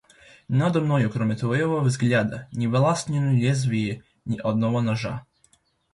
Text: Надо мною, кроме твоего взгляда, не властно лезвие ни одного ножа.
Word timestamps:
Надо 0.47 0.81
мною, 0.81 1.11
кроме 1.11 1.35
твоего 1.35 1.81
взгляда, 1.81 2.47
не 2.53 2.67
властно 2.67 3.35
лезвие 3.37 4.03
ни 4.25 4.39
одного 4.39 4.81
ножа. 4.81 5.25